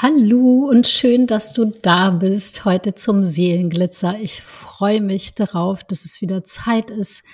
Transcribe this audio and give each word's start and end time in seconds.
Hallo 0.00 0.68
und 0.70 0.86
schön, 0.86 1.26
dass 1.26 1.54
du 1.54 1.64
da 1.64 2.10
bist 2.10 2.64
heute 2.64 2.94
zum 2.94 3.24
Seelenglitzer. 3.24 4.16
Ich 4.20 4.42
freue 4.42 5.00
mich 5.00 5.34
darauf, 5.34 5.82
dass 5.82 6.04
es 6.04 6.20
wieder 6.20 6.44
Zeit 6.44 6.92
ist, 6.92 7.24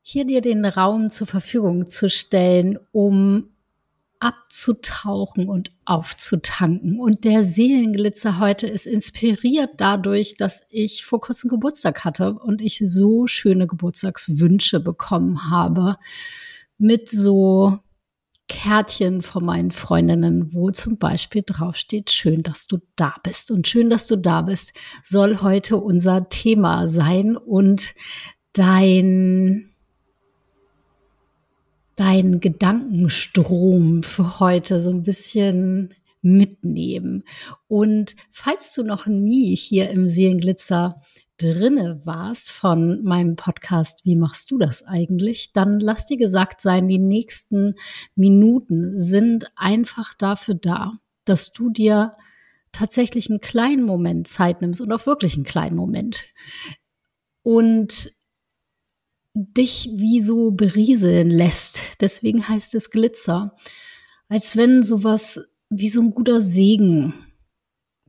hier 0.00 0.24
dir 0.24 0.40
den 0.40 0.64
Raum 0.64 1.10
zur 1.10 1.26
Verfügung 1.26 1.90
zu 1.90 2.08
stellen, 2.08 2.78
um 2.92 3.50
abzutauchen 4.20 5.50
und 5.50 5.70
aufzutanken. 5.84 6.98
Und 6.98 7.24
der 7.24 7.44
Seelenglitzer 7.44 8.38
heute 8.38 8.66
ist 8.66 8.86
inspiriert 8.86 9.72
dadurch, 9.76 10.38
dass 10.38 10.62
ich 10.70 11.04
vor 11.04 11.20
kurzem 11.20 11.50
Geburtstag 11.50 12.06
hatte 12.06 12.32
und 12.32 12.62
ich 12.62 12.80
so 12.82 13.26
schöne 13.26 13.66
Geburtstagswünsche 13.66 14.80
bekommen 14.80 15.50
habe 15.50 15.98
mit 16.78 17.10
so 17.10 17.80
Kärtchen 18.52 19.22
von 19.22 19.46
meinen 19.46 19.70
Freundinnen, 19.70 20.52
wo 20.52 20.70
zum 20.70 20.98
Beispiel 20.98 21.42
draufsteht, 21.44 22.10
schön, 22.10 22.42
dass 22.42 22.66
du 22.66 22.80
da 22.96 23.14
bist. 23.22 23.50
Und 23.50 23.66
schön, 23.66 23.88
dass 23.88 24.06
du 24.08 24.16
da 24.16 24.42
bist, 24.42 24.74
soll 25.02 25.40
heute 25.40 25.78
unser 25.78 26.28
Thema 26.28 26.86
sein 26.86 27.38
und 27.38 27.94
dein, 28.52 29.70
dein 31.96 32.40
Gedankenstrom 32.40 34.02
für 34.02 34.38
heute 34.38 34.82
so 34.82 34.90
ein 34.90 35.02
bisschen 35.02 35.94
mitnehmen. 36.20 37.24
Und 37.68 38.14
falls 38.30 38.74
du 38.74 38.82
noch 38.82 39.06
nie 39.06 39.56
hier 39.56 39.88
im 39.88 40.08
Seelenglitzer 40.08 41.00
drinne 41.42 42.00
warst 42.04 42.52
von 42.52 43.02
meinem 43.02 43.36
Podcast, 43.36 44.04
wie 44.04 44.16
machst 44.16 44.50
du 44.50 44.58
das 44.58 44.84
eigentlich? 44.84 45.52
Dann 45.52 45.80
lass 45.80 46.06
dir 46.06 46.16
gesagt 46.16 46.60
sein, 46.60 46.88
die 46.88 46.98
nächsten 46.98 47.74
Minuten 48.14 48.96
sind 48.96 49.46
einfach 49.56 50.14
dafür 50.14 50.54
da, 50.54 50.98
dass 51.24 51.52
du 51.52 51.70
dir 51.70 52.16
tatsächlich 52.70 53.28
einen 53.28 53.40
kleinen 53.40 53.84
Moment 53.84 54.28
Zeit 54.28 54.60
nimmst 54.60 54.80
und 54.80 54.92
auch 54.92 55.06
wirklich 55.06 55.34
einen 55.34 55.44
kleinen 55.44 55.76
Moment 55.76 56.24
und 57.42 58.12
dich 59.34 59.90
wie 59.94 60.20
so 60.20 60.52
berieseln 60.52 61.30
lässt. 61.30 61.82
Deswegen 62.00 62.48
heißt 62.48 62.74
es 62.74 62.90
Glitzer, 62.90 63.54
als 64.28 64.56
wenn 64.56 64.82
sowas 64.82 65.40
wie 65.68 65.88
so 65.88 66.00
ein 66.00 66.12
guter 66.12 66.40
Segen 66.40 67.14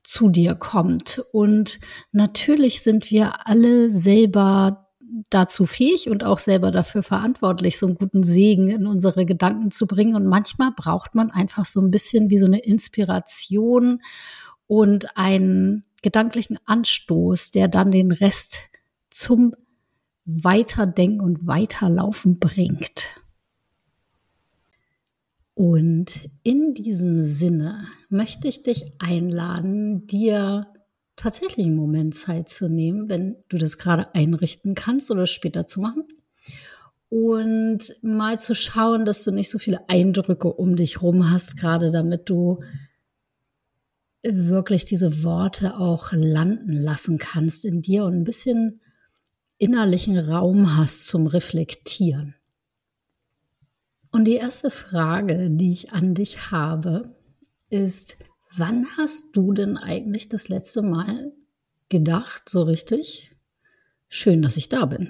zu 0.03 0.29
dir 0.29 0.55
kommt. 0.55 1.23
Und 1.31 1.79
natürlich 2.11 2.81
sind 2.81 3.09
wir 3.11 3.47
alle 3.47 3.89
selber 3.89 4.89
dazu 5.29 5.65
fähig 5.65 6.09
und 6.09 6.23
auch 6.23 6.39
selber 6.39 6.71
dafür 6.71 7.03
verantwortlich, 7.03 7.77
so 7.77 7.85
einen 7.85 7.95
guten 7.95 8.23
Segen 8.23 8.69
in 8.69 8.87
unsere 8.87 9.25
Gedanken 9.25 9.71
zu 9.71 9.87
bringen. 9.87 10.15
Und 10.15 10.25
manchmal 10.25 10.71
braucht 10.75 11.15
man 11.15 11.31
einfach 11.31 11.65
so 11.65 11.81
ein 11.81 11.91
bisschen 11.91 12.29
wie 12.29 12.39
so 12.39 12.45
eine 12.45 12.59
Inspiration 12.59 14.01
und 14.67 15.17
einen 15.17 15.85
gedanklichen 16.01 16.57
Anstoß, 16.65 17.51
der 17.51 17.67
dann 17.67 17.91
den 17.91 18.11
Rest 18.11 18.61
zum 19.09 19.55
Weiterdenken 20.25 21.21
und 21.21 21.45
Weiterlaufen 21.45 22.39
bringt. 22.39 23.15
Und 25.55 26.29
in 26.41 26.73
diesem 26.73 27.21
Sinne 27.21 27.85
möchte 28.09 28.47
ich 28.47 28.63
dich 28.63 28.91
einladen, 28.99 30.07
dir 30.07 30.67
tatsächlich 31.15 31.65
einen 31.65 31.75
Moment 31.75 32.15
Zeit 32.15 32.49
zu 32.49 32.69
nehmen, 32.69 33.07
wenn 33.07 33.35
du 33.49 33.57
das 33.57 33.77
gerade 33.77 34.15
einrichten 34.15 34.73
kannst 34.73 35.11
oder 35.11 35.27
später 35.27 35.67
zu 35.67 35.79
machen. 35.79 36.01
Und 37.09 37.79
mal 38.01 38.39
zu 38.39 38.55
schauen, 38.55 39.05
dass 39.05 39.23
du 39.23 39.31
nicht 39.31 39.51
so 39.51 39.59
viele 39.59 39.87
Eindrücke 39.87 40.51
um 40.51 40.75
dich 40.75 41.03
rum 41.03 41.29
hast, 41.29 41.55
gerade 41.57 41.91
damit 41.91 42.29
du 42.29 42.63
wirklich 44.23 44.85
diese 44.85 45.23
Worte 45.23 45.77
auch 45.77 46.11
landen 46.13 46.73
lassen 46.73 47.19
kannst 47.19 47.65
in 47.65 47.81
dir 47.81 48.05
und 48.05 48.13
ein 48.13 48.23
bisschen 48.23 48.81
innerlichen 49.57 50.17
Raum 50.17 50.75
hast 50.75 51.05
zum 51.05 51.27
Reflektieren. 51.27 52.35
Und 54.13 54.25
die 54.25 54.35
erste 54.35 54.69
Frage, 54.69 55.49
die 55.49 55.71
ich 55.71 55.91
an 55.91 56.13
dich 56.13 56.51
habe, 56.51 57.15
ist, 57.71 58.15
wann 58.55 58.85
hast 58.95 59.35
du 59.35 59.53
denn 59.53 59.75
eigentlich 59.75 60.29
das 60.29 60.49
letzte 60.49 60.83
Mal 60.83 61.33
gedacht, 61.89 62.47
so 62.47 62.61
richtig, 62.61 63.31
schön, 64.09 64.43
dass 64.43 64.55
ich 64.55 64.69
da 64.69 64.85
bin? 64.85 65.09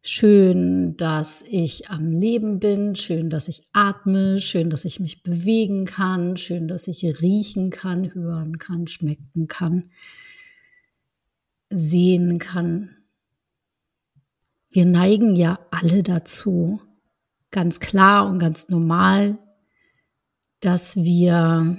Schön, 0.00 0.96
dass 0.96 1.42
ich 1.42 1.90
am 1.90 2.10
Leben 2.10 2.58
bin, 2.58 2.96
schön, 2.96 3.28
dass 3.28 3.48
ich 3.48 3.64
atme, 3.74 4.40
schön, 4.40 4.70
dass 4.70 4.86
ich 4.86 4.98
mich 4.98 5.22
bewegen 5.22 5.84
kann, 5.84 6.38
schön, 6.38 6.68
dass 6.68 6.88
ich 6.88 7.04
riechen 7.20 7.68
kann, 7.68 8.14
hören 8.14 8.56
kann, 8.56 8.86
schmecken 8.86 9.46
kann, 9.46 9.90
sehen 11.68 12.38
kann. 12.38 13.01
Wir 14.72 14.86
neigen 14.86 15.36
ja 15.36 15.58
alle 15.70 16.02
dazu, 16.02 16.80
ganz 17.50 17.78
klar 17.78 18.26
und 18.26 18.38
ganz 18.38 18.70
normal, 18.70 19.38
dass 20.60 20.96
wir 20.96 21.76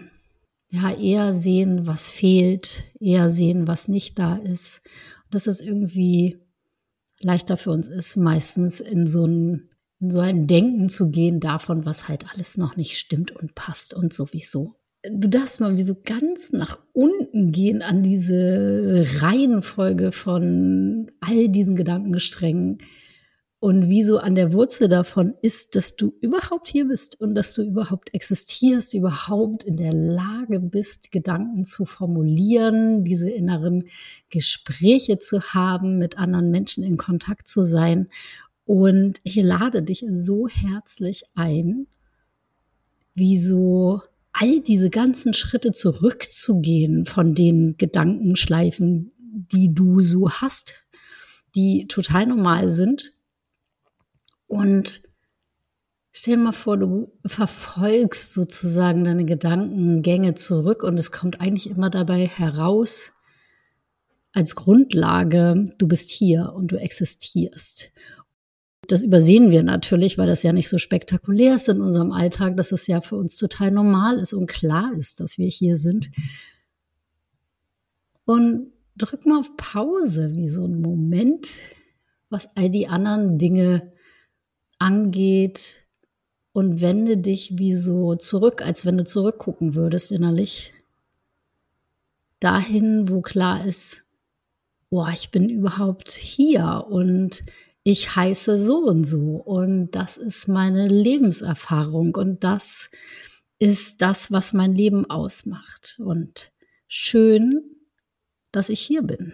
ja 0.67 0.91
eher 0.91 1.33
sehen, 1.33 1.87
was 1.87 2.07
fehlt, 2.07 2.83
eher 2.99 3.31
sehen, 3.31 3.67
was 3.67 3.87
nicht 3.87 4.19
da 4.19 4.35
ist. 4.35 4.81
Und 5.25 5.33
dass 5.33 5.47
es 5.47 5.59
irgendwie 5.59 6.37
leichter 7.19 7.57
für 7.57 7.71
uns 7.71 7.87
ist, 7.87 8.15
meistens 8.15 8.79
in 8.79 9.07
so 9.07 9.25
ein, 9.25 9.69
in 9.99 10.11
so 10.11 10.19
ein 10.19 10.45
Denken 10.45 10.87
zu 10.87 11.09
gehen 11.09 11.39
davon, 11.39 11.85
was 11.85 12.07
halt 12.07 12.31
alles 12.31 12.57
noch 12.57 12.75
nicht 12.75 12.99
stimmt 12.99 13.31
und 13.31 13.55
passt 13.55 13.95
und 13.95 14.13
sowieso 14.13 14.75
du 15.09 15.27
darfst 15.27 15.59
mal 15.59 15.75
wie 15.75 15.83
so 15.83 15.95
ganz 16.03 16.51
nach 16.51 16.79
unten 16.93 17.51
gehen 17.51 17.81
an 17.81 18.03
diese 18.03 19.05
Reihenfolge 19.19 20.11
von 20.11 21.11
all 21.19 21.49
diesen 21.49 21.75
Gedankensträngen 21.75 22.77
und 23.59 23.87
wie 23.87 24.03
so 24.03 24.17
an 24.17 24.35
der 24.35 24.51
Wurzel 24.51 24.89
davon 24.89 25.35
ist, 25.41 25.75
dass 25.75 25.95
du 25.95 26.13
überhaupt 26.19 26.67
hier 26.67 26.85
bist 26.85 27.19
und 27.21 27.33
dass 27.33 27.53
du 27.53 27.63
überhaupt 27.63 28.13
existierst, 28.13 28.93
überhaupt 28.93 29.63
in 29.63 29.77
der 29.77 29.93
Lage 29.93 30.59
bist, 30.59 31.11
Gedanken 31.11 31.63
zu 31.63 31.85
formulieren, 31.85 33.05
diese 33.05 33.29
inneren 33.29 33.85
Gespräche 34.29 35.19
zu 35.19 35.41
haben, 35.41 35.97
mit 35.97 36.17
anderen 36.17 36.51
Menschen 36.51 36.83
in 36.83 36.97
Kontakt 36.97 37.47
zu 37.47 37.63
sein. 37.63 38.09
Und 38.65 39.21
ich 39.23 39.37
lade 39.37 39.81
dich 39.81 40.05
so 40.11 40.49
herzlich 40.49 41.23
ein, 41.33 41.87
wie 43.15 43.39
so 43.39 44.01
all 44.33 44.59
diese 44.61 44.89
ganzen 44.89 45.33
Schritte 45.33 45.71
zurückzugehen 45.71 47.05
von 47.05 47.35
den 47.35 47.77
Gedankenschleifen, 47.77 49.11
die 49.51 49.73
du 49.73 50.01
so 50.01 50.29
hast, 50.29 50.75
die 51.55 51.87
total 51.87 52.25
normal 52.25 52.69
sind. 52.69 53.13
Und 54.47 55.01
stell 56.11 56.35
dir 56.35 56.43
mal 56.43 56.51
vor, 56.51 56.77
du 56.77 57.11
verfolgst 57.25 58.33
sozusagen 58.33 59.03
deine 59.03 59.25
Gedankengänge 59.25 60.33
zurück 60.33 60.83
und 60.83 60.99
es 60.99 61.11
kommt 61.11 61.39
eigentlich 61.39 61.69
immer 61.69 61.89
dabei 61.89 62.25
heraus, 62.27 63.11
als 64.33 64.55
Grundlage, 64.55 65.69
du 65.77 65.87
bist 65.87 66.09
hier 66.09 66.53
und 66.55 66.71
du 66.71 66.77
existierst. 66.77 67.91
Das 68.87 69.01
übersehen 69.01 69.49
wir 69.49 69.63
natürlich, 69.63 70.17
weil 70.17 70.27
das 70.27 70.43
ja 70.43 70.51
nicht 70.51 70.69
so 70.69 70.77
spektakulär 70.77 71.55
ist 71.55 71.69
in 71.69 71.81
unserem 71.81 72.11
Alltag, 72.11 72.57
dass 72.57 72.71
es 72.71 72.87
ja 72.87 73.01
für 73.01 73.15
uns 73.15 73.37
total 73.37 73.71
normal 73.71 74.19
ist 74.19 74.33
und 74.33 74.47
klar 74.47 74.91
ist, 74.97 75.19
dass 75.19 75.37
wir 75.37 75.47
hier 75.47 75.77
sind. 75.77 76.09
Und 78.25 78.71
drück 78.95 79.25
mal 79.25 79.39
auf 79.39 79.55
Pause, 79.57 80.33
wie 80.35 80.49
so 80.49 80.65
ein 80.65 80.81
Moment, 80.81 81.47
was 82.29 82.49
all 82.55 82.69
die 82.69 82.87
anderen 82.87 83.37
Dinge 83.37 83.93
angeht 84.79 85.83
und 86.51 86.81
wende 86.81 87.17
dich 87.17 87.57
wie 87.57 87.73
so 87.73 88.15
zurück, 88.15 88.61
als 88.61 88.85
wenn 88.85 88.97
du 88.97 89.05
zurückgucken 89.05 89.75
würdest 89.75 90.11
innerlich. 90.11 90.73
Dahin, 92.39 93.07
wo 93.07 93.21
klar 93.21 93.65
ist, 93.65 94.03
boah, 94.89 95.09
ich 95.13 95.31
bin 95.31 95.49
überhaupt 95.49 96.11
hier 96.11 96.85
und 96.89 97.43
ich 97.83 98.15
heiße 98.15 98.57
so 98.59 98.77
und 98.77 99.05
so 99.05 99.35
und 99.35 99.91
das 99.91 100.17
ist 100.17 100.47
meine 100.47 100.87
Lebenserfahrung 100.87 102.15
und 102.15 102.43
das 102.43 102.89
ist 103.59 104.01
das, 104.01 104.31
was 104.31 104.53
mein 104.53 104.73
Leben 104.73 105.09
ausmacht. 105.09 105.99
Und 105.99 106.51
schön, 106.87 107.61
dass 108.51 108.69
ich 108.69 108.79
hier 108.79 109.03
bin. 109.03 109.33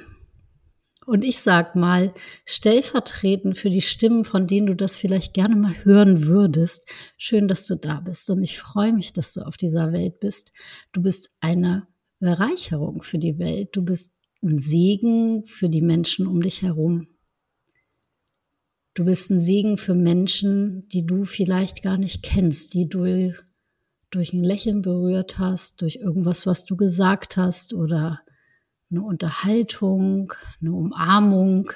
Und 1.06 1.26
ich 1.26 1.40
sag 1.40 1.76
mal, 1.76 2.14
stellvertretend 2.46 3.58
für 3.58 3.72
die 3.72 3.82
Stimmen, 3.82 4.26
von 4.26 4.46
denen 4.46 4.68
du 4.68 4.76
das 4.76 4.96
vielleicht 4.96 5.34
gerne 5.34 5.56
mal 5.56 5.74
hören 5.84 6.26
würdest, 6.26 6.86
schön, 7.18 7.48
dass 7.48 7.66
du 7.66 7.76
da 7.76 8.00
bist. 8.00 8.30
Und 8.30 8.44
ich 8.44 8.60
freue 8.60 8.94
mich, 8.94 9.14
dass 9.14 9.34
du 9.34 9.42
auf 9.42 9.58
dieser 9.58 9.92
Welt 9.92 10.20
bist. 10.20 10.52
Du 10.92 11.02
bist 11.02 11.32
eine 11.40 11.88
Bereicherung 12.20 13.02
für 13.02 13.18
die 13.18 13.40
Welt. 13.40 13.70
Du 13.72 13.84
bist 13.84 14.14
ein 14.44 14.60
Segen 14.60 15.48
für 15.48 15.70
die 15.70 15.82
Menschen 15.82 16.28
um 16.28 16.44
dich 16.44 16.62
herum. 16.62 17.08
Du 19.00 19.06
bist 19.06 19.32
ein 19.32 19.40
Segen 19.40 19.78
für 19.78 19.96
Menschen, 19.96 20.86
die 20.90 21.06
du 21.06 21.24
vielleicht 21.24 21.84
gar 21.84 21.98
nicht 21.98 22.22
kennst, 22.22 22.74
die 22.74 22.90
du 22.90 23.34
durch 24.10 24.34
ein 24.34 24.44
Lächeln 24.44 24.82
berührt 24.82 25.40
hast, 25.40 25.82
durch 25.82 26.00
irgendwas, 26.02 26.46
was 26.46 26.66
du 26.66 26.76
gesagt 26.76 27.38
hast 27.38 27.74
oder 27.74 28.20
eine 28.92 29.02
Unterhaltung, 29.02 30.34
eine 30.60 30.74
Umarmung, 30.74 31.72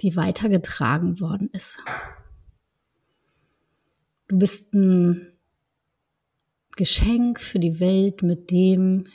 die 0.00 0.16
weitergetragen 0.16 1.20
worden 1.20 1.50
ist. 1.52 1.78
Du 4.26 4.36
bist 4.36 4.74
ein 4.74 5.28
Geschenk 6.74 7.38
für 7.38 7.60
die 7.60 7.78
Welt 7.78 8.24
mit 8.24 8.50
dem, 8.50 9.06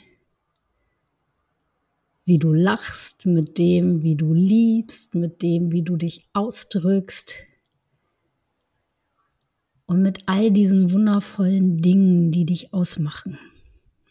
wie 2.24 2.38
du 2.38 2.52
lachst, 2.52 3.26
mit 3.26 3.58
dem, 3.58 4.02
wie 4.02 4.16
du 4.16 4.32
liebst, 4.32 5.14
mit 5.14 5.42
dem, 5.42 5.72
wie 5.72 5.82
du 5.82 5.96
dich 5.96 6.28
ausdrückst. 6.32 7.46
Und 9.86 10.02
mit 10.02 10.20
all 10.26 10.52
diesen 10.52 10.92
wundervollen 10.92 11.78
Dingen, 11.78 12.30
die 12.30 12.44
dich 12.44 12.72
ausmachen, 12.72 13.38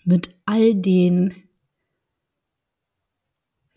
mit 0.04 0.32
all 0.46 0.76
den, 0.76 1.34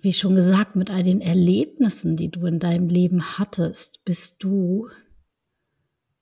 wie 0.01 0.13
schon 0.13 0.35
gesagt, 0.35 0.75
mit 0.75 0.91
all 0.91 1.05
den 1.05 1.21
Erlebnissen, 1.21 2.17
die 2.17 2.31
du 2.31 2.45
in 2.47 2.59
deinem 2.59 2.89
Leben 2.89 3.39
hattest, 3.39 4.05
bist 4.05 4.43
du 4.43 4.89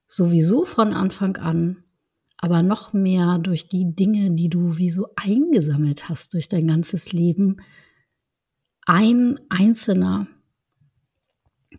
sowieso 0.07 0.67
von 0.67 0.93
Anfang 0.93 1.37
an, 1.39 1.85
aber 2.37 2.63
noch 2.63 2.93
mehr 2.93 3.39
durch 3.39 3.69
die 3.69 3.95
Dinge, 3.95 4.33
die 4.33 4.49
du 4.49 4.77
wie 4.77 4.91
so 4.91 5.09
eingesammelt 5.17 6.09
hast 6.09 6.35
durch 6.35 6.49
dein 6.49 6.67
ganzes 6.67 7.13
Leben, 7.13 7.59
ein 8.91 9.39
einzelner, 9.51 10.27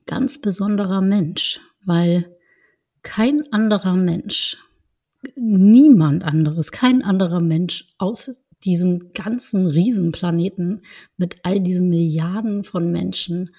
ganz 0.05 0.39
besonderer 0.39 1.01
Mensch, 1.01 1.59
weil 1.83 2.37
kein 3.03 3.51
anderer 3.51 3.97
Mensch, 3.97 4.55
niemand 5.35 6.23
anderes, 6.23 6.71
kein 6.71 7.01
anderer 7.01 7.41
Mensch 7.41 7.93
aus 7.97 8.31
diesem 8.63 9.11
ganzen 9.11 9.67
Riesenplaneten 9.67 10.83
mit 11.17 11.35
all 11.43 11.59
diesen 11.59 11.89
Milliarden 11.89 12.63
von 12.63 12.93
Menschen 12.93 13.53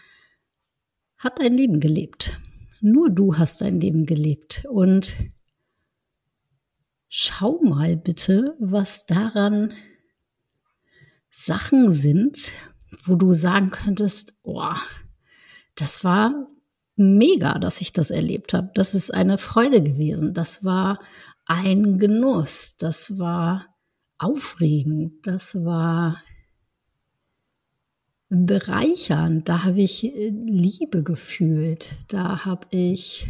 hat 1.19 1.39
ein 1.39 1.53
Leben 1.53 1.79
gelebt. 1.79 2.33
Nur 2.81 3.11
du 3.11 3.37
hast 3.37 3.61
dein 3.61 3.81
Leben 3.81 4.07
gelebt. 4.07 4.65
Und 4.71 5.15
schau 7.07 7.61
mal 7.63 7.99
bitte, 7.99 8.57
was 8.59 9.05
daran 9.05 9.75
Sachen 11.31 11.91
sind, 11.91 12.55
wo 13.05 13.17
du 13.17 13.33
sagen 13.33 13.71
könntest, 13.71 14.35
oh, 14.43 14.75
das 15.75 16.05
war 16.05 16.49
mega, 16.97 17.59
dass 17.59 17.81
ich 17.81 17.93
das 17.93 18.11
erlebt 18.11 18.55
habe. 18.55 18.71
Das 18.75 18.95
ist 18.95 19.13
eine 19.13 19.39
Freude 19.39 19.83
gewesen. 19.83 20.35
Das 20.35 20.65
war 20.65 21.01
ein 21.47 21.99
Genuss. 21.99 22.77
Das 22.77 23.19
war 23.19 23.67
aufregend. 24.19 25.27
Das 25.27 25.55
war 25.65 26.23
bereichernd. 28.29 29.49
Da 29.49 29.65
habe 29.65 29.83
ich 29.83 30.05
äh, 30.05 30.29
Liebe 30.29 31.03
gefühlt. 31.03 31.91
Da 32.09 32.45
habe 32.45 32.67
ich 32.71 33.27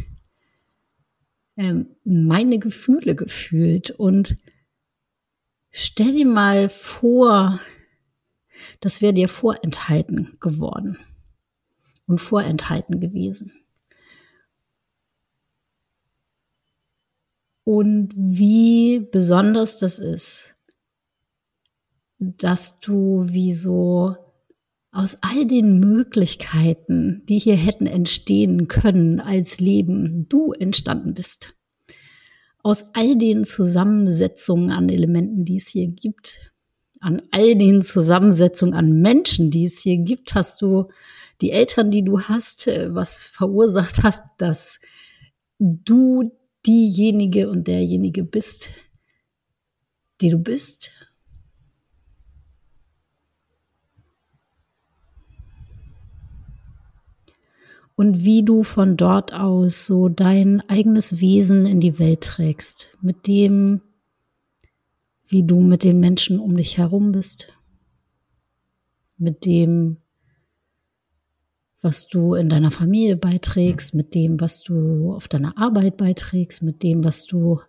ähm, 1.57 1.95
meine 2.03 2.59
Gefühle 2.59 3.15
gefühlt. 3.15 3.91
Und 3.91 4.37
stell 5.71 6.13
dir 6.13 6.27
mal 6.27 6.69
vor, 6.69 7.59
das 8.79 9.01
wäre 9.01 9.13
dir 9.13 9.29
vorenthalten 9.29 10.37
geworden 10.39 10.97
und 12.07 12.19
vorenthalten 12.19 12.99
gewesen. 12.99 13.53
Und 17.63 18.13
wie 18.15 18.99
besonders 19.11 19.77
das 19.77 19.99
ist, 19.99 20.55
dass 22.19 22.79
du 22.79 23.25
wie 23.27 23.53
so 23.53 24.15
aus 24.91 25.17
all 25.21 25.45
den 25.47 25.79
Möglichkeiten, 25.79 27.23
die 27.27 27.39
hier 27.39 27.55
hätten 27.55 27.87
entstehen 27.87 28.67
können 28.67 29.19
als 29.19 29.59
Leben, 29.59 30.27
du 30.29 30.51
entstanden 30.51 31.13
bist. 31.13 31.55
Aus 32.61 32.93
all 32.93 33.17
den 33.17 33.43
Zusammensetzungen 33.43 34.69
an 34.69 34.89
Elementen, 34.89 35.45
die 35.45 35.57
es 35.57 35.67
hier 35.67 35.87
gibt, 35.87 36.52
an 37.03 37.21
all 37.31 37.55
den 37.55 37.81
Zusammensetzungen 37.81 38.73
an 38.73 39.01
Menschen, 39.01 39.51
die 39.51 39.65
es 39.65 39.79
hier 39.79 39.97
gibt, 39.97 40.33
hast 40.35 40.61
du 40.61 40.87
die 41.41 41.51
Eltern, 41.51 41.91
die 41.91 42.03
du 42.03 42.21
hast, 42.21 42.67
äh, 42.67 42.95
was 42.95 43.27
verursacht 43.27 44.03
hast, 44.03 44.23
dass 44.37 44.79
du 45.59 46.31
diejenige 46.65 47.49
und 47.49 47.67
derjenige 47.67 48.23
bist, 48.23 48.69
die 50.21 50.29
du 50.29 50.37
bist. 50.37 50.91
Und 57.95 58.23
wie 58.23 58.43
du 58.43 58.63
von 58.63 58.97
dort 58.97 59.33
aus 59.33 59.85
so 59.85 60.09
dein 60.09 60.61
eigenes 60.67 61.19
Wesen 61.19 61.65
in 61.65 61.79
die 61.79 61.99
Welt 61.99 62.21
trägst, 62.21 62.97
mit 63.01 63.27
dem, 63.27 63.81
wie 65.27 65.43
du 65.43 65.59
mit 65.59 65.83
den 65.83 65.99
Menschen 65.99 66.39
um 66.39 66.55
dich 66.55 66.77
herum 66.77 67.11
bist, 67.11 67.49
mit 69.17 69.45
dem, 69.45 69.97
was 71.81 72.07
du 72.07 72.33
in 72.33 72.49
deiner 72.49 72.71
Familie 72.71 73.17
beiträgst, 73.17 73.93
mit 73.93 74.15
dem, 74.15 74.39
was 74.39 74.63
du 74.63 75.13
auf 75.13 75.27
deiner 75.27 75.57
Arbeit 75.57 75.97
beiträgst, 75.97 76.61
mit 76.63 76.83
dem, 76.83 77.03
was 77.03 77.25
du 77.25 77.59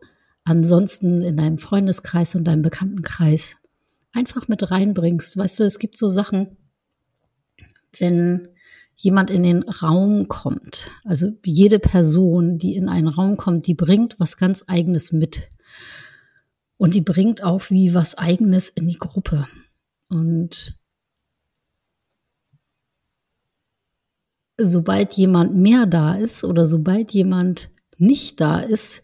ansonsten 0.44 1.22
in 1.22 1.36
deinem 1.36 1.58
Freundeskreis 1.58 2.34
und 2.34 2.44
deinem 2.44 2.62
Bekanntenkreis 2.62 3.56
einfach 4.12 4.46
mit 4.48 4.70
reinbringst. 4.70 5.36
Weißt 5.36 5.58
du, 5.58 5.64
es 5.64 5.78
gibt 5.78 5.96
so 5.96 6.08
Sachen, 6.08 6.56
wenn 7.98 8.48
jemand 8.96 9.30
in 9.30 9.42
den 9.42 9.62
Raum 9.64 10.28
kommt, 10.28 10.90
also 11.04 11.32
jede 11.44 11.78
Person, 11.78 12.58
die 12.58 12.76
in 12.76 12.88
einen 12.88 13.08
Raum 13.08 13.36
kommt, 13.36 13.66
die 13.66 13.74
bringt 13.74 14.18
was 14.20 14.36
ganz 14.36 14.64
eigenes 14.68 15.12
mit. 15.12 15.48
Und 16.84 16.94
die 16.94 17.00
bringt 17.00 17.42
auch 17.42 17.70
wie 17.70 17.94
was 17.94 18.19
eigenes 18.19 18.69
in 18.69 18.86
die 18.86 18.98
Gruppe. 18.98 19.48
Und 20.10 20.78
sobald 24.58 25.14
jemand 25.14 25.56
mehr 25.56 25.86
da 25.86 26.16
ist 26.16 26.44
oder 26.44 26.66
sobald 26.66 27.12
jemand 27.12 27.70
nicht 27.96 28.38
da 28.38 28.60
ist, 28.60 29.02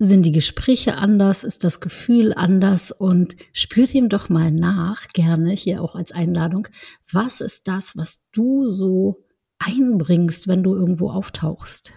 sind 0.00 0.24
die 0.24 0.32
Gespräche 0.32 0.96
anders, 0.96 1.44
ist 1.44 1.62
das 1.62 1.78
Gefühl 1.78 2.34
anders 2.34 2.90
und 2.90 3.36
spürt 3.52 3.94
ihm 3.94 4.08
doch 4.08 4.28
mal 4.28 4.50
nach, 4.50 5.06
gerne 5.12 5.52
hier 5.52 5.84
auch 5.84 5.94
als 5.94 6.10
Einladung, 6.10 6.66
was 7.12 7.40
ist 7.40 7.68
das, 7.68 7.96
was 7.96 8.24
du 8.32 8.66
so 8.66 9.24
einbringst, 9.60 10.48
wenn 10.48 10.64
du 10.64 10.74
irgendwo 10.74 11.10
auftauchst? 11.10 11.92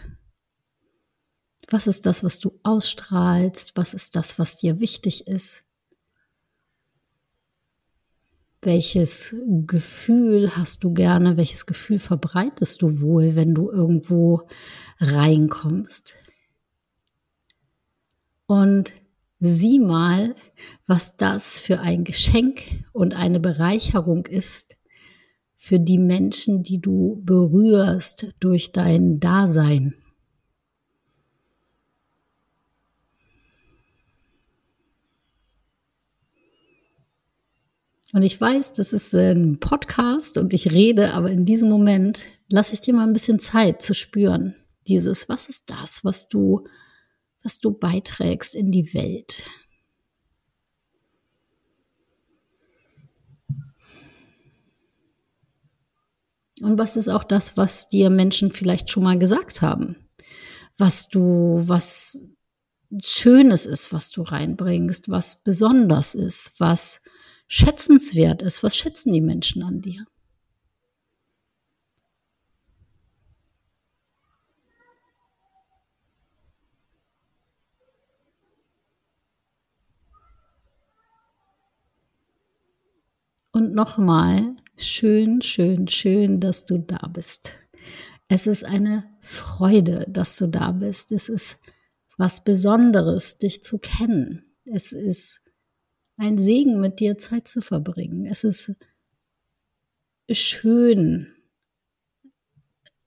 Was 1.72 1.88
ist 1.88 2.06
das, 2.06 2.24
was 2.24 2.40
du 2.40 2.60
ausstrahlst? 2.64 3.78
Was 3.78 3.94
ist 3.94 4.18
das, 4.18 4.38
was 4.38 4.58
dir 4.58 4.82
wichtig 4.82 5.28
ist? 5.28 5.64
Welches 8.62 9.34
Gefühl 9.66 10.56
hast 10.58 10.84
du 10.84 10.94
gerne? 10.94 11.38
Welches 11.38 11.66
Gefühl 11.66 11.98
verbreitest 11.98 12.82
du 12.82 13.00
wohl, 13.00 13.36
wenn 13.36 13.56
du 13.56 13.72
irgendwo 13.72 14.48
reinkommst? 15.00 16.14
Und 18.48 18.92
sieh 19.40 19.80
mal, 19.80 20.36
was 20.88 21.16
das 21.16 21.58
für 21.58 21.80
ein 21.80 22.04
Geschenk 22.04 22.84
und 22.92 23.14
eine 23.14 23.40
Bereicherung 23.40 24.26
ist 24.26 24.76
für 25.56 25.80
die 25.80 26.00
Menschen, 26.00 26.64
die 26.64 26.82
du 26.82 27.22
berührst 27.24 28.36
durch 28.42 28.74
dein 28.74 29.22
Dasein. 29.22 29.96
Und 38.14 38.24
ich 38.24 38.40
weiß, 38.40 38.74
das 38.74 38.92
ist 38.92 39.14
ein 39.14 39.60
Podcast 39.60 40.38
und 40.38 40.54
ich 40.54 40.72
rede, 40.72 41.14
aber 41.14 41.32
in 41.32 41.46
diesem 41.46 41.70
Moment 41.70 42.26
lasse 42.50 42.74
ich 42.74 42.82
dir 42.82 42.94
mal 42.94 43.08
ein 43.08 43.14
bisschen 43.14 43.40
Zeit 43.40 43.82
zu 43.82 43.94
spüren. 43.94 44.56
Dieses, 44.88 45.30
was 45.30 45.48
ist 45.48 45.70
das, 45.70 46.04
was 46.04 46.28
du, 46.28 46.68
was 47.42 47.60
du 47.60 47.72
beiträgst 47.72 48.54
in 48.54 48.72
die 48.72 48.94
Welt? 48.94 49.46
Und 56.62 56.78
was 56.78 56.96
ist 56.96 57.08
auch 57.08 57.24
das, 57.24 57.58
was 57.58 57.88
dir 57.88 58.10
Menschen 58.10 58.52
vielleicht 58.52 58.90
schon 58.92 59.04
mal 59.04 59.18
gesagt 59.18 59.62
haben? 59.62 59.96
Was 60.78 61.08
du, 61.08 61.64
was 61.66 62.28
Schönes 63.02 63.66
ist, 63.66 63.94
was 63.94 64.12
du 64.12 64.22
reinbringst, 64.22 65.10
was 65.10 65.44
besonders 65.44 66.14
ist, 66.14 66.60
was 66.60 67.02
schätzenswert 67.52 68.42
ist. 68.42 68.64
Was 68.64 68.78
schätzen 68.78 69.12
die 69.12 69.20
Menschen 69.20 69.62
an 69.62 69.82
dir? 69.82 70.08
Und 83.52 83.76
nochmal, 83.76 84.56
schön, 84.78 85.42
schön, 85.42 85.90
schön, 85.90 86.40
dass 86.40 86.66
du 86.66 86.78
da 86.78 87.06
bist. 87.08 87.60
Es 88.30 88.48
ist 88.48 88.64
eine 88.64 89.04
Freude, 89.20 90.06
dass 90.08 90.38
du 90.38 90.48
da 90.48 90.72
bist. 90.72 91.12
Es 91.12 91.28
ist 91.28 91.60
was 92.18 92.46
Besonderes, 92.46 93.40
dich 93.40 93.62
zu 93.62 93.78
kennen. 93.78 94.46
Es 94.64 94.94
ist 94.94 95.42
ein 96.22 96.38
Segen, 96.38 96.80
mit 96.80 97.00
dir 97.00 97.18
Zeit 97.18 97.48
zu 97.48 97.62
verbringen. 97.62 98.28
Es 98.28 98.44
ist 98.44 98.76
schön, 100.32 101.34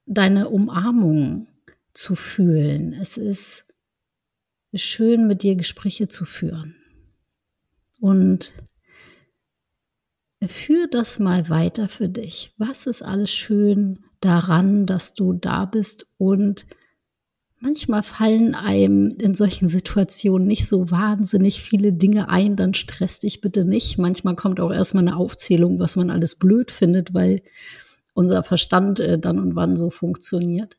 deine 0.04 0.49
Umarmung 0.49 1.47
zu 1.92 2.16
fühlen. 2.16 2.92
Es 2.92 3.16
ist 3.16 3.66
schön, 4.75 5.28
mit 5.28 5.44
dir 5.44 5.54
Gespräche 5.54 6.09
zu 6.09 6.25
führen. 6.25 6.75
Und 8.00 8.52
führ 10.44 10.88
das 10.88 11.21
mal 11.21 11.49
weiter 11.49 11.88
für 11.88 12.09
dich. 12.09 12.52
Was 12.59 12.87
ist 12.87 13.02
alles 13.02 13.30
schön 13.30 14.02
daran, 14.21 14.87
dass 14.87 15.14
du 15.14 15.35
da 15.35 15.66
bist 15.66 16.09
und 16.18 16.66
manchmal 17.64 18.02
fallen 18.02 18.54
einem 18.54 19.16
in 19.18 19.35
solchen 19.35 19.68
Situationen 19.68 20.47
nicht 20.47 20.66
so 20.66 20.90
wahnsinnig 20.90 21.62
viele 21.62 21.94
Dinge 21.94 22.28
ein, 22.28 22.56
dann 22.56 22.75
stress 22.75 23.21
dich 23.21 23.40
bitte 23.40 23.64
nicht. 23.64 23.99
Manchmal 23.99 24.37
kommt 24.37 24.61
auch 24.61 24.71
erstmal 24.71 25.02
eine 25.02 25.16
Aufzählung, 25.16 25.80
was 25.80 25.97
man 25.97 26.11
alles 26.11 26.35
blöd 26.35 26.71
findet, 26.71 27.14
weil 27.14 27.42
unser 28.12 28.42
Verstand 28.42 29.00
äh, 29.00 29.18
dann 29.18 29.38
und 29.38 29.56
wann 29.56 29.76
so 29.76 29.88
funktioniert. 29.88 30.76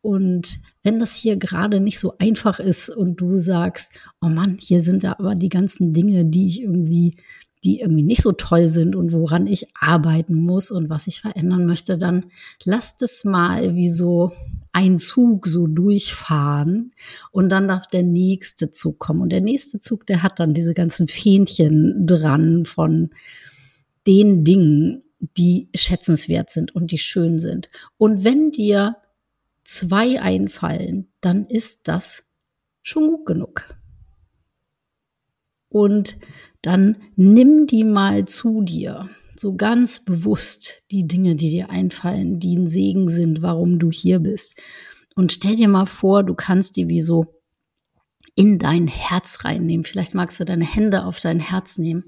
Und 0.00 0.60
wenn 0.82 0.98
das 0.98 1.14
hier 1.14 1.36
gerade 1.36 1.80
nicht 1.80 1.98
so 1.98 2.14
einfach 2.18 2.58
ist 2.58 2.88
und 2.88 3.16
du 3.16 3.36
sagst, 3.36 3.92
oh 4.22 4.28
Mann, 4.28 4.56
hier 4.58 4.82
sind 4.82 5.04
da 5.04 5.16
aber 5.18 5.34
die 5.34 5.50
ganzen 5.50 5.92
Dinge, 5.92 6.24
die 6.24 6.46
ich 6.46 6.62
irgendwie 6.62 7.16
die 7.64 7.80
irgendwie 7.80 8.02
nicht 8.02 8.22
so 8.22 8.32
toll 8.32 8.68
sind 8.68 8.94
und 8.94 9.12
woran 9.12 9.46
ich 9.46 9.66
arbeiten 9.74 10.34
muss 10.34 10.70
und 10.70 10.88
was 10.88 11.06
ich 11.06 11.20
verändern 11.20 11.66
möchte, 11.66 11.98
dann 11.98 12.26
lasst 12.64 13.02
es 13.02 13.24
mal 13.24 13.74
wie 13.74 13.90
so 13.90 14.32
ein 14.72 14.98
Zug 14.98 15.46
so 15.46 15.66
durchfahren 15.66 16.92
und 17.32 17.48
dann 17.48 17.68
darf 17.68 17.86
der 17.86 18.02
nächste 18.02 18.70
Zug 18.70 18.98
kommen. 18.98 19.22
Und 19.22 19.30
der 19.30 19.40
nächste 19.40 19.80
Zug, 19.80 20.06
der 20.06 20.22
hat 20.22 20.38
dann 20.38 20.54
diese 20.54 20.74
ganzen 20.74 21.08
Fähnchen 21.08 22.06
dran 22.06 22.64
von 22.64 23.10
den 24.06 24.44
Dingen, 24.44 25.02
die 25.36 25.68
schätzenswert 25.74 26.50
sind 26.50 26.74
und 26.74 26.92
die 26.92 26.98
schön 26.98 27.38
sind. 27.38 27.68
Und 27.96 28.24
wenn 28.24 28.50
dir 28.50 28.96
zwei 29.64 30.20
einfallen, 30.20 31.08
dann 31.20 31.46
ist 31.46 31.88
das 31.88 32.24
schon 32.82 33.08
gut 33.08 33.26
genug. 33.26 33.64
Und 35.68 36.16
dann 36.62 36.96
nimm 37.16 37.66
die 37.66 37.84
mal 37.84 38.26
zu 38.26 38.62
dir. 38.62 39.08
So 39.36 39.54
ganz 39.54 40.04
bewusst 40.04 40.82
die 40.90 41.06
Dinge, 41.06 41.36
die 41.36 41.50
dir 41.50 41.70
einfallen, 41.70 42.40
die 42.40 42.56
ein 42.56 42.68
Segen 42.68 43.08
sind, 43.08 43.40
warum 43.40 43.78
du 43.78 43.90
hier 43.90 44.18
bist. 44.18 44.56
Und 45.14 45.32
stell 45.32 45.56
dir 45.56 45.68
mal 45.68 45.86
vor, 45.86 46.24
du 46.24 46.34
kannst 46.34 46.76
die 46.76 46.88
wie 46.88 47.00
so 47.00 47.40
in 48.34 48.58
dein 48.58 48.88
Herz 48.88 49.44
reinnehmen. 49.44 49.84
Vielleicht 49.84 50.14
magst 50.14 50.40
du 50.40 50.44
deine 50.44 50.64
Hände 50.64 51.04
auf 51.04 51.20
dein 51.20 51.40
Herz 51.40 51.78
nehmen. 51.78 52.04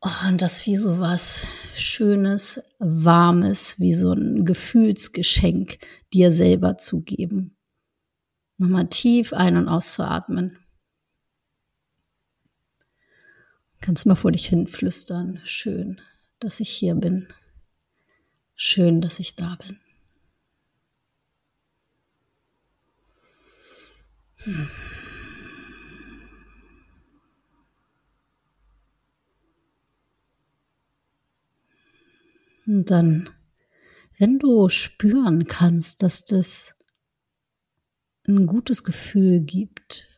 Oh, 0.00 0.28
und 0.28 0.42
das 0.42 0.66
wie 0.66 0.76
so 0.76 0.98
was 0.98 1.46
Schönes, 1.76 2.60
Warmes, 2.80 3.78
wie 3.78 3.94
so 3.94 4.12
ein 4.12 4.44
Gefühlsgeschenk 4.44 5.78
dir 6.12 6.32
selber 6.32 6.78
zu 6.78 7.02
geben. 7.02 7.56
Nochmal 8.58 8.88
tief 8.88 9.32
ein- 9.32 9.56
und 9.56 9.68
auszuatmen. 9.68 10.58
Kannst 13.82 14.06
mal 14.06 14.14
vor 14.14 14.30
dich 14.30 14.46
hin 14.46 14.68
flüstern. 14.68 15.40
Schön, 15.42 16.00
dass 16.38 16.60
ich 16.60 16.70
hier 16.70 16.94
bin. 16.94 17.26
Schön, 18.54 19.00
dass 19.00 19.18
ich 19.18 19.34
da 19.34 19.56
bin. 19.56 19.80
Hm. 24.36 24.68
Und 32.66 32.90
dann, 32.92 33.30
wenn 34.16 34.38
du 34.38 34.68
spüren 34.68 35.48
kannst, 35.48 36.04
dass 36.04 36.24
das 36.24 36.76
ein 38.28 38.46
gutes 38.46 38.84
Gefühl 38.84 39.40
gibt, 39.40 40.11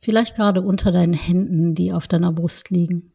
vielleicht 0.00 0.36
gerade 0.36 0.62
unter 0.62 0.92
deinen 0.92 1.14
Händen, 1.14 1.74
die 1.74 1.92
auf 1.92 2.06
deiner 2.06 2.32
Brust 2.32 2.70
liegen, 2.70 3.12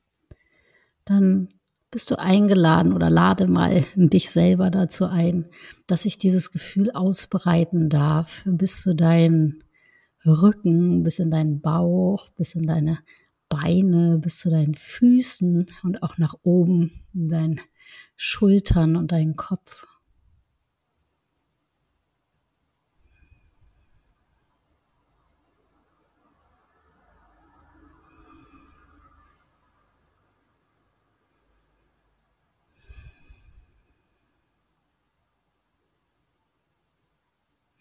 dann 1.06 1.50
bist 1.92 2.10
du 2.10 2.18
eingeladen 2.18 2.94
oder 2.94 3.10
lade 3.10 3.48
mal 3.48 3.86
dich 3.96 4.32
selber 4.32 4.72
dazu 4.72 5.06
ein, 5.06 5.46
dass 5.88 6.04
sich 6.04 6.18
dieses 6.18 6.52
Gefühl 6.52 6.92
ausbreiten 6.92 7.90
darf 7.90 8.44
bis 8.46 8.82
zu 8.82 8.96
deinen 8.96 9.64
Rücken, 10.26 11.04
bis 11.04 11.20
in 11.20 11.30
deinen 11.30 11.62
Bauch, 11.62 12.30
bis 12.32 12.56
in 12.56 12.66
deine 12.66 13.00
Beine, 13.50 14.18
bis 14.18 14.40
zu 14.40 14.50
deinen 14.50 14.76
Füßen 14.76 15.68
und 15.84 16.02
auch 16.02 16.18
nach 16.18 16.36
oben 16.44 16.92
in 17.14 17.30
deinen 17.30 17.62
Schultern 18.16 18.96
und 18.96 19.12
deinen 19.12 19.36
Kopf. 19.36 19.86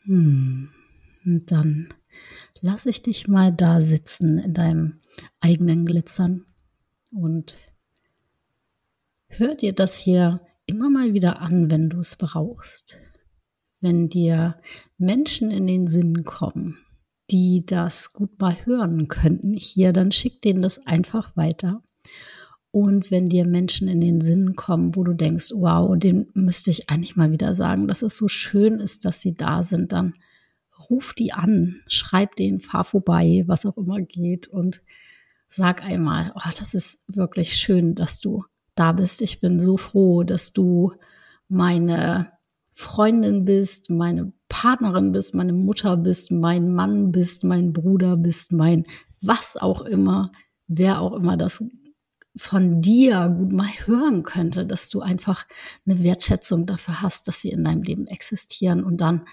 Hm. 0.05 0.71
Und 1.25 1.51
dann 1.53 1.89
lass 2.61 2.87
ich 2.87 3.03
dich 3.03 3.29
mal 3.29 3.53
da 3.53 3.81
sitzen 3.81 4.39
in 4.39 4.55
deinem 4.55 5.01
eigenen 5.41 5.85
Glitzern 5.85 6.47
und 7.11 7.57
hör 9.29 9.55
dir 9.55 9.73
das 9.73 9.97
hier 9.99 10.41
immer 10.67 10.91
mal 10.91 11.13
wieder 11.13 11.41
an, 11.41 11.71
wenn 11.71 11.91
du 11.91 12.01
es 12.01 12.17
brauchst. 12.17 13.01
Wenn 13.81 14.09
dir 14.09 14.61
Menschen 14.97 15.51
in 15.51 15.67
den 15.67 15.89
Sinn 15.89 16.25
kommen, 16.25 16.79
die 17.31 17.65
das 17.67 18.13
gut 18.13 18.39
mal 18.39 18.57
hören 18.65 19.09
könnten 19.09 19.55
hier, 19.55 19.93
dann 19.93 20.13
schick 20.13 20.41
denen 20.43 20.63
das 20.63 20.87
einfach 20.87 21.37
weiter. 21.37 21.83
Und 22.73 23.11
wenn 23.11 23.29
dir 23.29 23.47
Menschen 23.47 23.87
in 23.87 24.01
den 24.01 24.23
Sinn 24.23 24.57
kommen, 24.57 24.97
wo 24.97 25.05
du 25.05 25.13
denkst, 25.13 25.53
wow, 25.55 25.97
den 25.97 26.29
müsste 26.33 26.71
ich 26.71 26.89
eigentlich 26.89 27.17
mal 27.17 27.31
wieder 27.31 27.55
sagen, 27.55 27.87
dass 27.87 28.01
es 28.01 28.17
so 28.17 28.29
schön 28.29 28.81
ist, 28.81 29.05
dass 29.05 29.21
sie 29.21 29.35
da 29.37 29.63
sind, 29.63 29.93
dann 29.93 30.15
ruf 30.89 31.13
die 31.13 31.35
an, 31.35 31.83
schreib 31.87 32.35
denen, 32.37 32.61
fahr 32.61 32.85
vorbei, 32.85 33.45
was 33.47 33.67
auch 33.67 33.77
immer 33.77 34.01
geht 34.01 34.49
und 34.49 34.81
sag 35.49 35.85
einmal, 35.85 36.33
oh, 36.35 36.51
das 36.59 36.73
ist 36.73 37.03
wirklich 37.07 37.57
schön, 37.57 37.95
dass 37.95 38.21
du 38.21 38.45
da 38.75 38.93
bist. 38.93 39.21
Ich 39.21 39.41
bin 39.41 39.61
so 39.61 39.77
froh, 39.77 40.23
dass 40.23 40.55
du 40.55 40.95
meine 41.49 42.33
Freundin 42.73 43.45
bist, 43.45 43.91
meine 43.91 44.33
Partnerin 44.49 45.13
bist, 45.13 45.35
meine 45.35 45.53
Mutter 45.53 45.99
bist, 45.99 46.31
mein 46.31 46.73
Mann 46.73 47.13
bist, 47.13 47.45
mein 47.45 47.75
Bruder 47.75 48.17
bist, 48.17 48.51
mein 48.51 48.87
was 49.21 49.59
auch 49.59 49.83
immer, 49.83 50.33
wer 50.67 51.01
auch 51.01 51.13
immer 51.13 51.37
das 51.37 51.63
von 52.37 52.81
dir 52.81 53.29
gut 53.29 53.53
mal 53.53 53.71
hören 53.85 54.23
könnte, 54.23 54.67
dass 54.67 54.89
du 54.89 55.01
einfach 55.01 55.47
eine 55.87 56.03
Wertschätzung 56.03 56.67
dafür 56.67 57.03
hast, 57.03 57.29
dass 57.29 57.41
sie 57.41 57.51
in 57.51 57.65
deinem 57.65 57.83
Leben 57.83 58.07
existieren 58.07 58.85
und 58.85 58.99
dann 58.99 59.27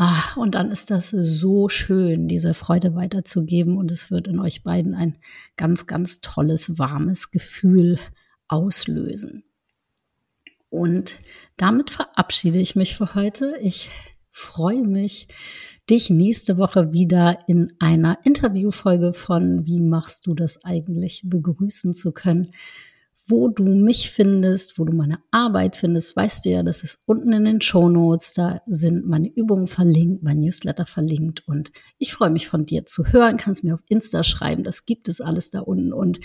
Ach, 0.00 0.36
und 0.36 0.54
dann 0.54 0.70
ist 0.70 0.92
das 0.92 1.10
so 1.10 1.68
schön, 1.68 2.28
diese 2.28 2.54
Freude 2.54 2.94
weiterzugeben 2.94 3.76
und 3.76 3.90
es 3.90 4.12
wird 4.12 4.28
in 4.28 4.38
euch 4.38 4.62
beiden 4.62 4.94
ein 4.94 5.16
ganz, 5.56 5.88
ganz 5.88 6.20
tolles, 6.20 6.78
warmes 6.78 7.32
Gefühl 7.32 7.98
auslösen. 8.46 9.42
Und 10.70 11.18
damit 11.56 11.90
verabschiede 11.90 12.60
ich 12.60 12.76
mich 12.76 12.96
für 12.96 13.16
heute. 13.16 13.56
Ich 13.60 13.90
freue 14.30 14.84
mich, 14.84 15.26
dich 15.90 16.10
nächste 16.10 16.58
Woche 16.58 16.92
wieder 16.92 17.38
in 17.46 17.72
einer 17.78 18.18
Interviewfolge 18.24 19.12
von 19.12 19.66
Wie 19.66 19.80
machst 19.80 20.26
du 20.26 20.34
das 20.34 20.64
eigentlich 20.64 21.22
begrüßen 21.24 21.94
zu 21.94 22.12
können. 22.12 22.52
Wo 23.26 23.48
du 23.48 23.64
mich 23.64 24.10
findest, 24.10 24.78
wo 24.78 24.84
du 24.84 24.94
meine 24.94 25.18
Arbeit 25.30 25.76
findest, 25.76 26.16
weißt 26.16 26.46
du 26.46 26.50
ja, 26.50 26.62
das 26.62 26.82
ist 26.82 27.02
unten 27.04 27.32
in 27.34 27.44
den 27.44 27.60
Show 27.60 27.88
Notes. 27.88 28.32
Da 28.32 28.62
sind 28.66 29.06
meine 29.06 29.28
Übungen 29.28 29.66
verlinkt, 29.66 30.22
mein 30.22 30.40
Newsletter 30.40 30.86
verlinkt 30.86 31.46
und 31.46 31.70
ich 31.98 32.14
freue 32.14 32.30
mich 32.30 32.48
von 32.48 32.64
dir 32.64 32.86
zu 32.86 33.06
hören. 33.06 33.36
Kannst 33.36 33.64
mir 33.64 33.74
auf 33.74 33.82
Insta 33.88 34.24
schreiben, 34.24 34.64
das 34.64 34.86
gibt 34.86 35.08
es 35.08 35.20
alles 35.20 35.50
da 35.50 35.60
unten 35.60 35.92
und 35.92 36.20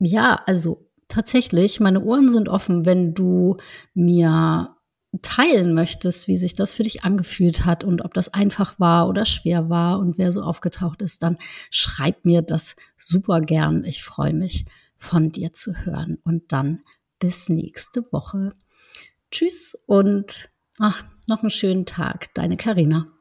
ja, 0.00 0.42
also 0.46 0.90
tatsächlich, 1.08 1.80
meine 1.80 2.02
Ohren 2.04 2.28
sind 2.28 2.48
offen, 2.48 2.84
wenn 2.84 3.14
du 3.14 3.56
mir 3.94 4.74
teilen 5.22 5.74
möchtest, 5.74 6.28
wie 6.28 6.36
sich 6.36 6.54
das 6.54 6.74
für 6.74 6.82
dich 6.82 7.04
angefühlt 7.04 7.64
hat 7.64 7.84
und 7.84 8.02
ob 8.02 8.14
das 8.14 8.32
einfach 8.32 8.78
war 8.80 9.08
oder 9.08 9.26
schwer 9.26 9.68
war 9.68 9.98
und 9.98 10.18
wer 10.18 10.32
so 10.32 10.42
aufgetaucht 10.42 11.02
ist, 11.02 11.22
dann 11.22 11.36
schreib 11.70 12.24
mir 12.24 12.42
das 12.42 12.76
super 12.96 13.40
gern. 13.40 13.84
Ich 13.84 14.02
freue 14.02 14.34
mich, 14.34 14.64
von 15.04 15.30
dir 15.30 15.52
zu 15.52 15.74
hören. 15.84 16.18
Und 16.24 16.52
dann 16.52 16.80
bis 17.18 17.48
nächste 17.48 18.04
Woche. 18.12 18.52
Tschüss 19.30 19.74
und 19.86 20.48
ach, 20.78 21.04
noch 21.26 21.40
einen 21.40 21.50
schönen 21.50 21.86
Tag. 21.86 22.32
Deine 22.34 22.56
Karina. 22.56 23.13